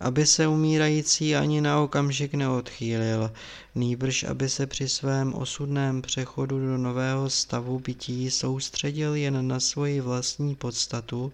[0.00, 3.32] aby se umírající ani na okamžik neodchýlil,
[3.74, 10.00] nýbrž aby se při svém osudném přechodu do nového stavu bytí soustředil jen na svoji
[10.00, 11.32] vlastní podstatu,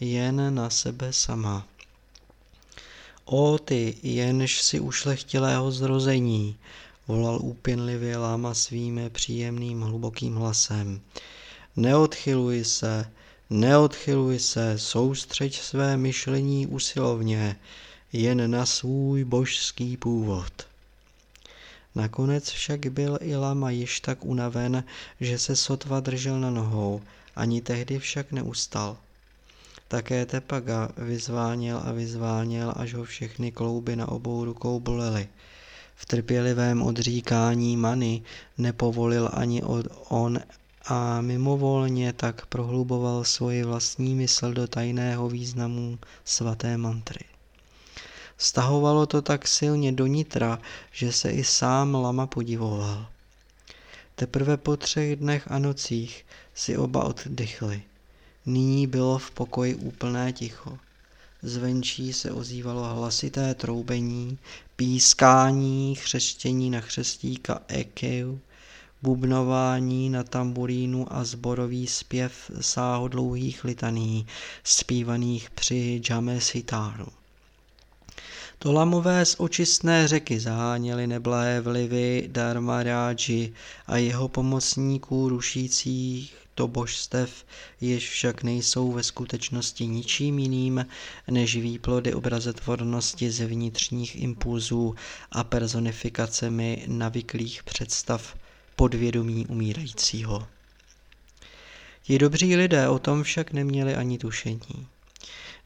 [0.00, 1.66] jen na sebe sama.
[3.24, 6.56] O ty, jenž si ušlechtilého zrození,
[7.08, 11.00] volal úpěnlivě láma svým příjemným hlubokým hlasem.
[11.76, 13.10] Neodchyluj se,
[13.50, 17.56] neodchyluj se, soustřeď své myšlení usilovně,
[18.12, 20.66] jen na svůj božský původ.
[21.94, 24.84] Nakonec však byl i lama již tak unaven,
[25.20, 27.02] že se sotva držel na nohou,
[27.36, 28.96] ani tehdy však neustal.
[29.88, 35.28] Také Tepaga vyzváněl a vyzváněl, až ho všechny klouby na obou rukou bolely.
[35.96, 38.22] V trpělivém odříkání many
[38.58, 40.40] nepovolil ani od on
[40.84, 47.31] a mimovolně tak prohluboval svoji vlastní mysl do tajného významu svaté mantry.
[48.42, 50.58] Stahovalo to tak silně do nitra,
[50.92, 53.06] že se i sám lama podivoval.
[54.14, 57.82] Teprve po třech dnech a nocích si oba oddychli.
[58.46, 60.78] Nyní bylo v pokoji úplné ticho.
[61.42, 64.38] Zvenčí se ozývalo hlasité troubení,
[64.76, 68.38] pískání, chřeštění na chřestíka ekeu,
[69.02, 74.26] bubnování na tamburínu a zborový zpěv sáhodlouhých litaní,
[74.64, 77.06] zpívaných při džame sitáru.
[78.62, 83.54] Tolamové z očistné řeky zaháněly neblahé vlivy Dharmaráji
[83.86, 87.44] a jeho pomocníků rušících to božstev,
[87.80, 90.86] jež však nejsou ve skutečnosti ničím jiným
[91.30, 94.94] než výplody obrazetvornosti ze vnitřních impulzů
[95.32, 98.36] a personifikacemi navyklých představ
[98.76, 100.48] podvědomí umírajícího.
[102.02, 104.86] Ti dobří lidé o tom však neměli ani tušení.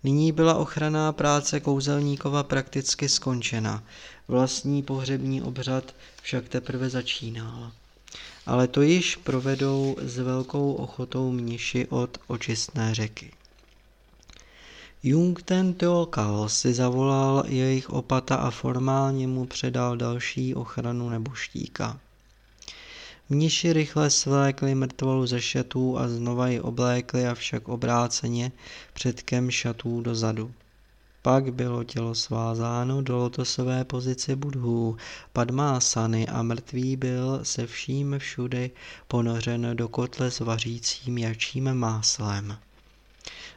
[0.06, 3.82] Nyní byla ochranná práce kouzelníkova prakticky skončena,
[4.28, 7.72] vlastní pohřební obřad však teprve začínal
[8.46, 13.32] ale to již provedou s velkou ochotou mniši od očistné řeky.
[15.02, 21.98] Jung ten Teokal si zavolal jejich opata a formálně mu předal další ochranu nebo štíka.
[23.28, 28.52] Mniši rychle svlékli mrtvolu ze šatů a znova ji oblékli, avšak obráceně
[28.92, 30.52] předkem šatů dozadu.
[31.22, 34.96] Pak bylo tělo svázáno do lotosové pozice budhů,
[35.32, 38.70] padmásany a mrtvý byl se vším všudy
[39.08, 42.58] ponořen do kotle s vařícím jačím máslem.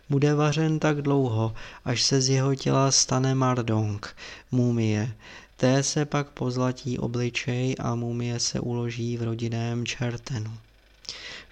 [0.10, 1.53] Bude vařen tak dlouho,
[1.86, 4.15] až se z jeho těla stane mardong,
[4.51, 5.15] mumie.
[5.60, 10.58] Té se pak pozlatí obličej a mumie se uloží v rodinném čertenu.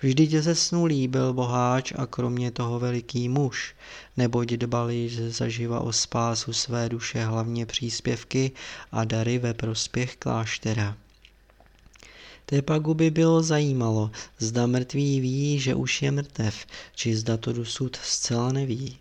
[0.02, 3.76] Vždyť zesnulý byl boháč a kromě toho veliký muž,
[4.18, 8.52] neboť dbal již zaživa o spásu své duše hlavně příspěvky
[8.92, 10.98] a dary ve prospěch kláštera.
[12.46, 16.66] Tepagu by bylo zajímalo, zda mrtvý ví, že už je mrtev,
[16.96, 18.98] či zda to dosud zcela neví.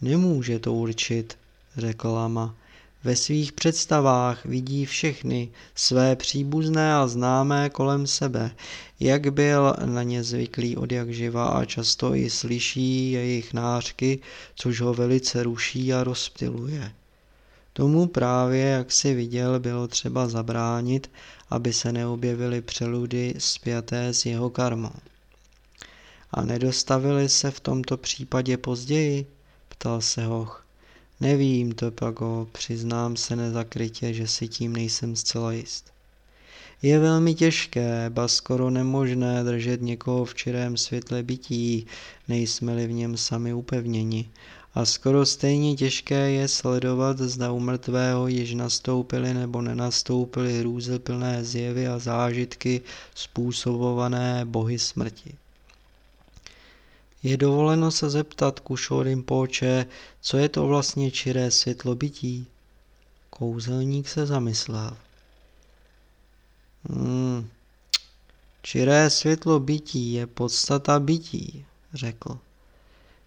[0.00, 1.38] Nemůže to určit,
[1.76, 2.54] řekl Lama.
[3.04, 8.50] Ve svých představách vidí všechny své příbuzné a známé kolem sebe,
[9.00, 14.20] jak byl na ně zvyklý od jak živa a často i slyší jejich nářky,
[14.54, 16.92] což ho velice ruší a rozptiluje.
[17.72, 21.10] Tomu právě, jak si viděl, bylo třeba zabránit,
[21.50, 24.92] aby se neobjevily přeludy spjaté s jeho karmou.
[26.30, 29.26] A nedostavili se v tomto případě později?
[29.68, 30.66] ptal se Hoch.
[31.20, 35.92] Nevím to, Pago, přiznám se nezakrytě, že si tím nejsem zcela jist.
[36.82, 41.86] Je velmi těžké, ba skoro nemožné držet někoho v čirém světle bytí,
[42.28, 44.30] nejsme-li v něm sami upevněni.
[44.74, 51.88] A skoro stejně těžké je sledovat, zda u mrtvého již nastoupily nebo nenastoupily hrůzeplné zjevy
[51.88, 52.80] a zážitky
[53.14, 55.39] způsobované bohy smrti.
[57.22, 59.86] Je dovoleno se zeptat Kušo Rinpoche,
[60.20, 62.46] co je to vlastně čiré světlo bytí?
[63.30, 64.96] Kouzelník se zamyslel.
[66.84, 67.48] Hmm.
[68.62, 72.38] Čiré světlo bytí je podstata bytí, řekl.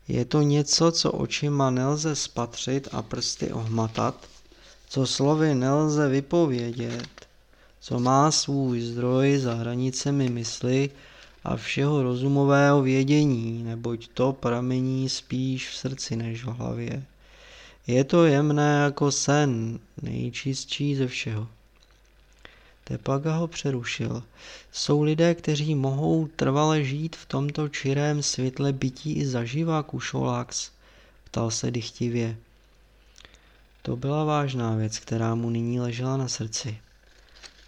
[0.08, 4.28] Je to něco, co očima nelze spatřit a prsty ohmatat,
[4.90, 7.28] co slovy nelze vypovědět,
[7.80, 10.90] co má svůj zdroj za hranicemi mysli
[11.44, 17.04] a všeho rozumového vědění, neboť to pramení spíš v srdci než v hlavě.
[17.88, 21.48] Je to jemné jako sen, nejčistší ze všeho.
[22.84, 24.24] Tepaga ho přerušil.
[24.72, 30.72] Jsou lidé, kteří mohou trvale žít v tomto čirém světle bytí i zaživa, Kušolax?
[31.24, 32.38] Ptal se dychtivě.
[33.82, 36.78] To byla vážná věc, která mu nyní ležela na srdci.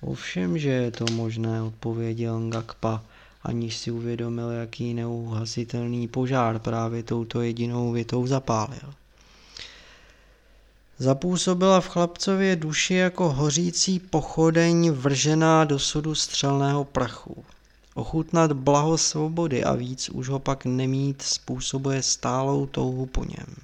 [0.01, 3.03] Ovšem, že je to možné, odpověděl Ngakpa,
[3.45, 8.93] aniž si uvědomil, jaký neuhasitelný požár právě touto jedinou větou zapálil.
[10.97, 17.43] Zapůsobila v chlapcově duši jako hořící pochodeň vržená do sudu střelného prachu.
[17.93, 23.55] Ochutnat blaho svobody a víc už ho pak nemít způsobuje stálou touhu po něm.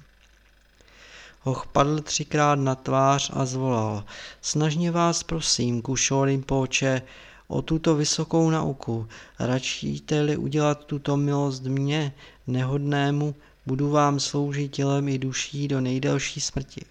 [1.42, 4.04] Hoch padl třikrát na tvář a zvolal.
[4.40, 7.02] Snažně vás prosím, Kušorim Poče,
[7.52, 9.08] o tuto vysokou nauku.
[9.38, 12.12] Radšíte-li udělat tuto milost mně,
[12.46, 13.34] nehodnému,
[13.66, 16.84] budu vám sloužit tělem i duší do nejdelší smrti.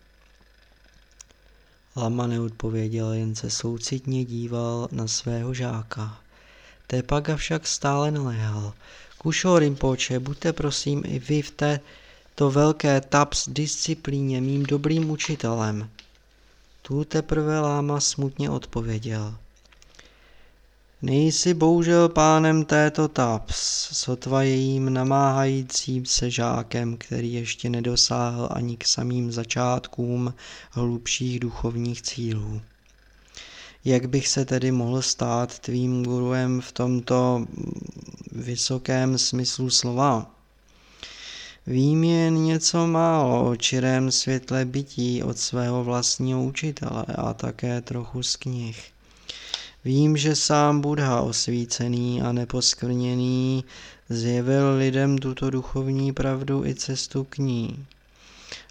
[1.95, 6.17] Lama neodpověděl, jen se soucitně díval na svého žáka.
[6.87, 8.73] Tepaga však stále naléhal.
[9.17, 15.89] Kušo Rimpoče, buďte prosím i vy v této velké taps disciplíně mým dobrým učitelem.
[16.81, 19.35] Tu teprve Láma smutně odpověděl.
[21.03, 23.55] Nejsi bohužel pánem této taps,
[23.91, 30.33] sotva jejím namáhajícím se žákem, který ještě nedosáhl ani k samým začátkům
[30.71, 32.61] hlubších duchovních cílů.
[33.85, 37.45] Jak bych se tedy mohl stát tvým guruem v tomto
[38.31, 40.35] vysokém smyslu slova?
[41.67, 48.23] Vím jen něco málo o čirém světle bytí od svého vlastního učitele a také trochu
[48.23, 48.91] z knih.
[49.85, 53.63] Vím, že sám Buddha osvícený a neposkvrněný
[54.09, 57.85] zjevil lidem tuto duchovní pravdu i cestu k ní.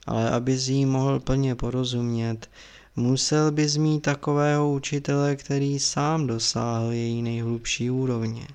[0.07, 2.51] Ale aby jí mohl plně porozumět,
[2.97, 8.47] musel by mít takového učitele, který sám dosáhl její nejhlubší úrovně.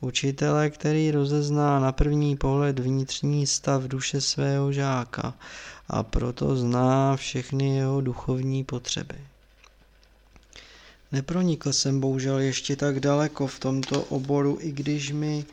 [0.00, 5.34] Učitele, který rozezná na první pohled vnitřní stav duše svého žáka
[5.88, 9.29] a proto zná všechny jeho duchovní potřeby.
[11.12, 15.44] Nepronikl jsem bohužel ještě tak daleko v tomto oboru, i když mi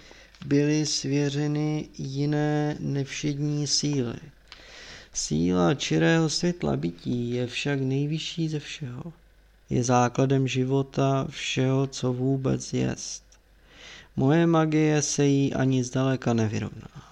[0.45, 4.17] byly svěřeny jiné nevšední síly.
[5.13, 9.13] Síla čirého světla bytí je však nejvyšší ze všeho.
[9.69, 13.23] Je základem života všeho, co vůbec jest.
[14.15, 17.06] Moje magie se jí ani zdaleka nevyrovná.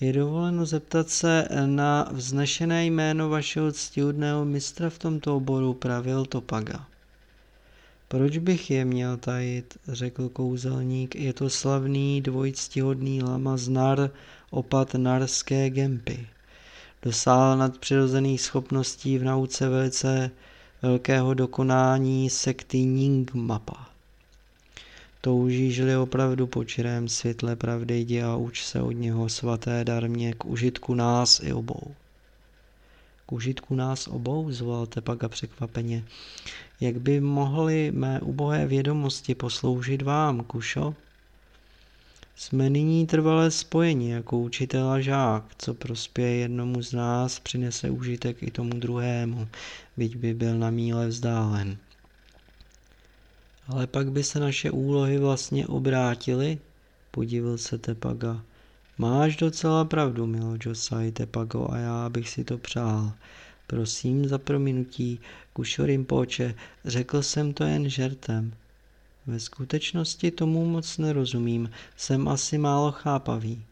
[0.00, 6.86] Je dovoleno zeptat se na vznešené jméno vašeho ctihodného mistra v tomto oboru, pravil Topaga.
[8.08, 14.10] Proč bych je měl tajit, řekl kouzelník, je to slavný dvojctihodný lama z Nar,
[14.50, 16.26] opat narské gempy.
[17.02, 20.30] Dosáhl nadpřirozených schopností v nauce velice
[20.82, 23.89] velkého dokonání sekty Nyingmapa.
[25.22, 30.44] Toužíš-li opravdu po čirém světle pravdy, jdi a uč se od něho svaté darmě k
[30.44, 31.94] užitku nás i obou.
[33.26, 36.04] K užitku nás obou, zvolal Tepaga překvapeně.
[36.80, 40.94] Jak by mohly mé ubohé vědomosti posloužit vám, Kušo?
[42.36, 48.42] Jsme nyní trvalé spojení jako učitel a žák, co prospěje jednomu z nás, přinese užitek
[48.42, 49.48] i tomu druhému,
[49.96, 51.76] byť by byl na míle vzdálen.
[53.70, 56.58] Ale pak by se naše úlohy vlastně obrátily,
[57.10, 58.42] podivil se Tepaga.
[58.98, 63.12] Máš docela pravdu, milo Josai Tepago, a já bych si to přál.
[63.66, 65.20] Prosím za prominutí,
[65.52, 66.54] Kušorim poče,
[66.84, 68.52] řekl jsem to jen žertem.
[69.26, 73.64] Ve skutečnosti tomu moc nerozumím, jsem asi málo chápavý.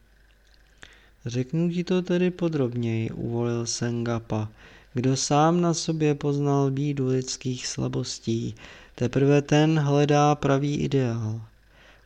[1.26, 4.48] Řeknu ti to tedy podrobněji, uvolil Sengapa.
[4.94, 8.54] Kdo sám na sobě poznal bídu lidských slabostí,
[8.98, 11.40] teprve ten hledá pravý ideál.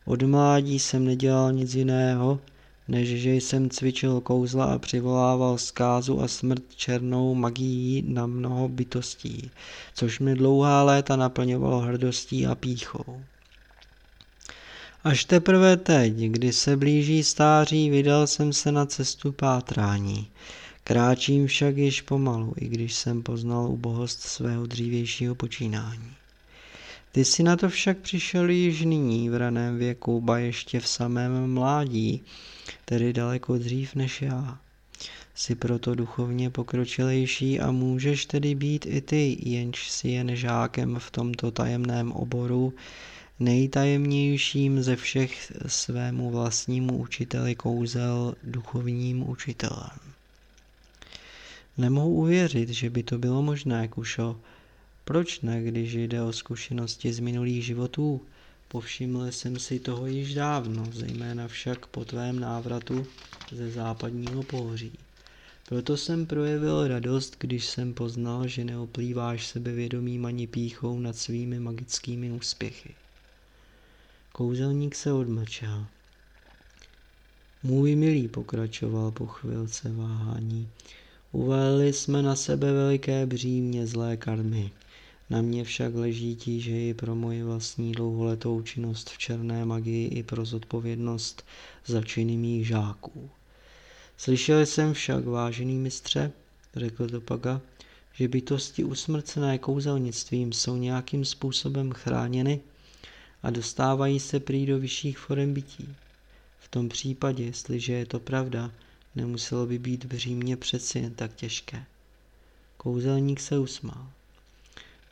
[0.05, 2.39] Od mládí jsem nedělal nic jiného,
[2.87, 9.51] než že jsem cvičil kouzla a přivolával zkázu a smrt černou magií na mnoho bytostí,
[9.95, 13.21] což mi dlouhá léta naplňovalo hrdostí a píchou.
[15.03, 20.27] Až teprve teď, kdy se blíží stáří, vydal jsem se na cestu pátrání.
[20.83, 26.22] Kráčím však již pomalu, i když jsem poznal ubohost svého dřívějšího počínání.
[27.13, 31.53] Ty si na to však přišel již nyní v raném věku, ba ještě v samém
[31.53, 32.23] mládí,
[32.85, 34.59] tedy daleko dřív než já.
[35.35, 41.11] Jsi proto duchovně pokročilejší a můžeš tedy být i ty, jenž si jen žákem v
[41.11, 42.73] tomto tajemném oboru,
[43.39, 49.99] nejtajemnějším ze všech svému vlastnímu učiteli kouzel duchovním učitelem.
[51.77, 54.39] Nemohu uvěřit, že by to bylo možné, Kušo.
[55.05, 58.21] Proč ne, když jde o zkušenosti z minulých životů?
[58.67, 63.05] Povšiml jsem si toho již dávno, zejména však po tvém návratu
[63.51, 64.91] ze západního pohoří.
[65.69, 72.31] Proto jsem projevil radost, když jsem poznal, že neoplýváš sebevědomím ani píchou nad svými magickými
[72.31, 72.93] úspěchy.
[74.31, 75.85] Kouzelník se odmlčel.
[77.63, 80.69] Můj milý, pokračoval po chvilce váhání,
[81.31, 84.71] uvalili jsme na sebe veliké břímě zlé karmy.
[85.29, 90.45] Na mě však leží tížeji pro moji vlastní dlouholetou činnost v černé magii i pro
[90.45, 91.45] zodpovědnost
[91.85, 93.29] za činy mých žáků.
[94.17, 96.31] Slyšel jsem však, vážený mistře,
[96.75, 97.61] řekl Topaga,
[98.13, 102.59] že bytosti usmrcené kouzelnictvím jsou nějakým způsobem chráněny
[103.43, 105.95] a dostávají se prý do vyšších forem bytí.
[106.59, 108.71] V tom případě, jestliže je to pravda,
[109.15, 111.85] nemuselo by být v Římě přeci jen tak těžké.
[112.77, 114.07] Kouzelník se usmál.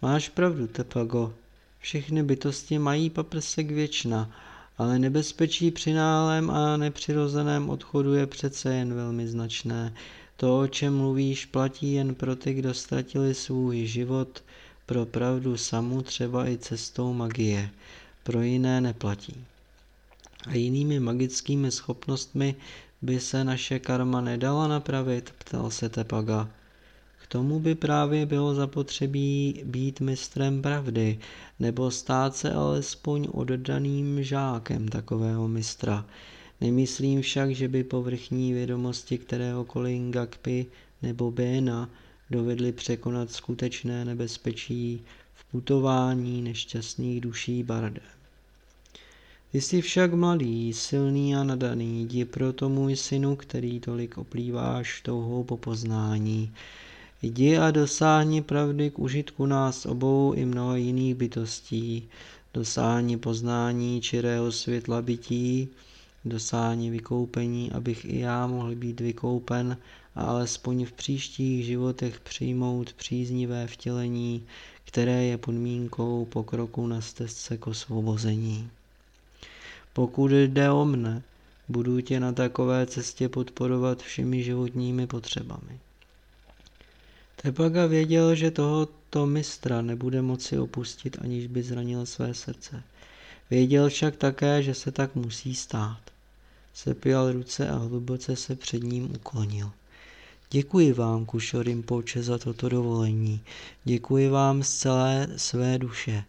[0.03, 1.33] Máš pravdu, Tepago.
[1.79, 4.31] Všechny bytosti mají paprsek věčna,
[4.77, 9.93] ale nebezpečí při nálem a nepřirozeném odchodu je přece jen velmi značné.
[10.37, 14.43] To, o čem mluvíš, platí jen pro ty, kdo ztratili svůj život
[14.85, 17.69] pro pravdu samu, třeba i cestou magie.
[18.23, 19.45] Pro jiné neplatí.
[20.47, 22.55] A jinými magickými schopnostmi
[23.01, 26.49] by se naše karma nedala napravit, ptal se Tepaga
[27.31, 31.19] tomu by právě bylo zapotřebí být mistrem pravdy,
[31.59, 36.05] nebo stát se alespoň oddaným žákem takového mistra.
[36.61, 40.65] Nemyslím však, že by povrchní vědomosti kteréhokoliv Ngakpy
[41.01, 41.89] nebo Béna
[42.29, 45.01] dovedly překonat skutečné nebezpečí
[45.35, 48.01] v putování nešťastných duší Barde.
[49.51, 55.43] Ty jsi však mladý, silný a nadaný, jdi proto můj synu, který tolik oplýváš touhou
[55.43, 56.51] po poznání.
[57.23, 62.09] Jdi a dosáhni pravdy k užitku nás obou i mnoho jiných bytostí.
[62.53, 65.69] Dosáhni poznání čirého světla bytí,
[66.25, 69.77] dosáhni vykoupení, abych i já mohl být vykoupen
[70.15, 74.43] a alespoň v příštích životech přijmout příznivé vtělení,
[74.85, 78.69] které je podmínkou pokroku na stezce k osvobození.
[79.93, 81.21] Pokud jde o mne,
[81.69, 85.79] budu tě na takové cestě podporovat všemi životními potřebami.
[87.41, 92.83] Tepaga věděl, že tohoto mistra nebude moci opustit, aniž by zranil své srdce.
[93.49, 96.01] Věděl však také, že se tak musí stát.
[96.73, 99.71] Sepěl ruce a hluboce se před ním uklonil.
[100.53, 103.41] Děkuji vám, Kušo Rimpoče, za toto dovolení.
[103.83, 106.23] Děkuji vám z celé své duše.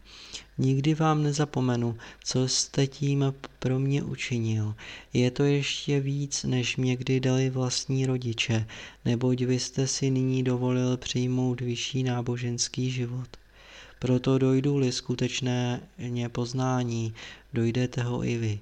[0.58, 4.74] Nikdy vám nezapomenu, co jste tím pro mě učinil.
[5.12, 8.66] Je to ještě víc, než mě kdy dali vlastní rodiče,
[9.04, 13.28] neboť vy jste si nyní dovolil přijmout vyšší náboženský život.
[13.98, 15.80] Proto dojdu-li skutečné
[16.32, 17.14] poznání,
[17.52, 18.60] dojdete ho i vy.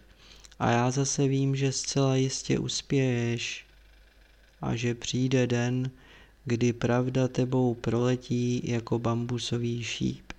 [0.58, 3.69] A já zase vím, že zcela jistě uspěješ
[4.60, 5.90] a že přijde den,
[6.44, 10.32] kdy pravda tebou proletí jako bambusový šíp.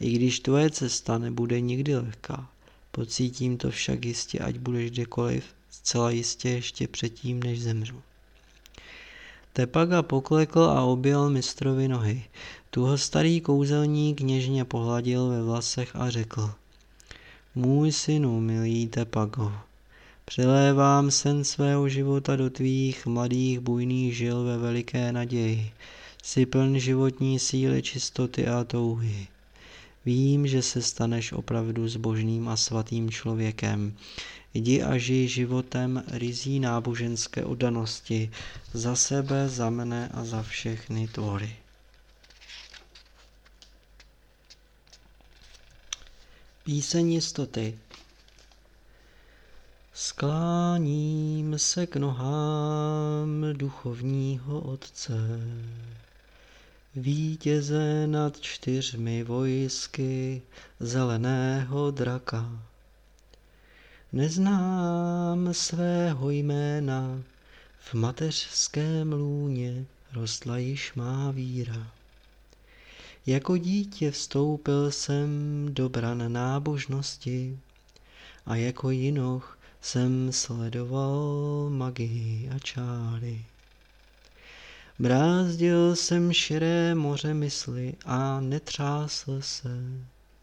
[0.00, 2.48] I když tvoje cesta nebude nikdy lehká,
[2.90, 8.02] pocítím to však jistě, ať budeš kdekoliv, zcela jistě ještě předtím, než zemřu.
[9.52, 12.24] Tepaga poklekl a objel mistrovi nohy.
[12.70, 16.54] Tu ho starý kouzelník něžně pohladil ve vlasech a řekl.
[17.54, 19.52] Můj synu, milý Tepago,
[20.28, 25.72] přilévám sen svého života do tvých mladých bujných žil ve veliké naději.
[26.22, 29.26] Jsi pln životní síly, čistoty a touhy.
[30.04, 33.96] Vím, že se staneš opravdu zbožným a svatým člověkem.
[34.54, 38.30] Jdi a žij životem rizí náboženské oddanosti
[38.72, 41.56] za sebe, za mne a za všechny tvory.
[46.64, 47.78] Píseň jistoty
[50.00, 55.40] Skláním se k nohám duchovního otce,
[56.94, 60.42] vítěze nad čtyřmi vojsky
[60.80, 62.62] zeleného draka.
[64.12, 67.22] Neznám svého jména,
[67.78, 71.92] v mateřském lůně rostla již má víra.
[73.26, 75.28] Jako dítě vstoupil jsem
[75.70, 77.58] do bran nábožnosti
[78.46, 83.44] a jako jinoch jsem sledoval magii a čáry.
[84.98, 89.82] Brázdil jsem širé moře mysli a netřásl se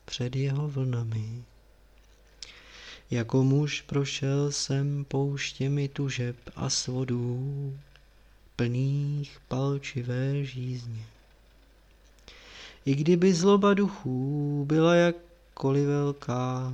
[0.05, 1.43] před jeho vlnami.
[3.11, 7.73] Jako muž prošel jsem pouštěmi tužeb a svodů,
[8.55, 11.05] plných palčivé žízně.
[12.85, 16.73] I kdyby zloba duchů byla jakkoliv velká,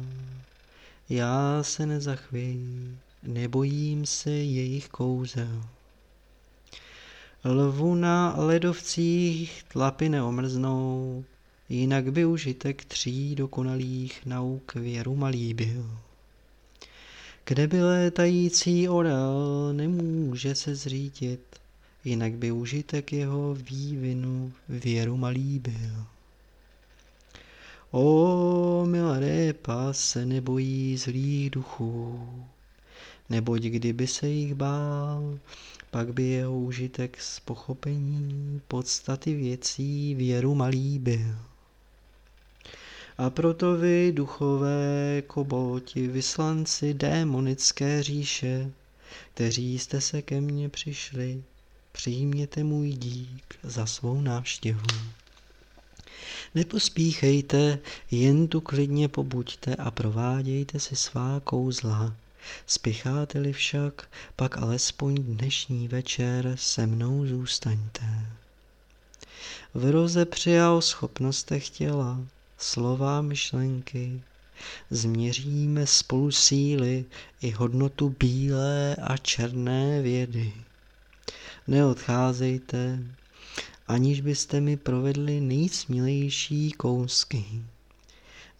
[1.11, 5.63] já se nezachvěji, nebojím se jejich kouzel.
[7.45, 11.23] Lvu na ledovcích tlapy neomrznou,
[11.69, 15.97] jinak by užitek tří dokonalých nauk věru malý byl.
[17.45, 21.41] Kde by létající orel nemůže se zřítit,
[22.05, 26.05] jinak by užitek jeho vývinu věru malý byl.
[27.93, 32.27] O, milá se nebojí zlých duchů,
[33.29, 35.39] neboť kdyby se jich bál,
[35.91, 41.35] pak by jeho užitek z pochopení podstaty věcí věru malý byl.
[43.17, 48.71] A proto vy, duchové kobolti, vyslanci démonické říše,
[49.33, 51.43] kteří jste se ke mně přišli,
[51.91, 54.81] přijměte můj dík za svou návštěvu.
[56.55, 57.79] Nepospíchejte,
[58.11, 62.15] jen tu klidně pobuďte a provádějte si svá kouzla.
[62.67, 68.25] Spěcháte-li však, pak alespoň dnešní večer se mnou zůstaňte.
[69.73, 72.19] V roze přijal schopnostech těla,
[72.57, 74.21] slova myšlenky,
[74.89, 77.05] změříme spolu síly
[77.41, 80.53] i hodnotu bílé a černé vědy.
[81.67, 82.99] Neodcházejte,
[83.91, 87.45] aniž byste mi provedli nejsmilejší kousky.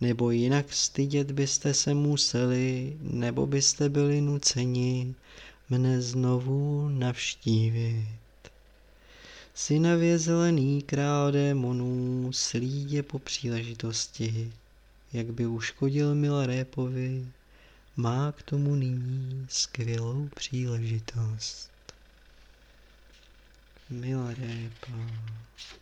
[0.01, 5.15] Nebo jinak stydět byste se museli, nebo byste byli nuceni
[5.69, 8.07] mne znovu navštívit.
[9.53, 14.51] Synavě zelený král démonů slídě po příležitosti,
[15.13, 17.25] jak by uškodil Milarépovi,
[17.95, 21.70] má k tomu nyní skvělou příležitost.
[23.91, 25.80] Meu arepa.